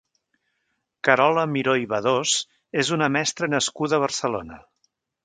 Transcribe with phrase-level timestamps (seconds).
[1.07, 2.33] Carola Miró i Bedós
[2.85, 4.59] és una mestra nascuda a Barcelona.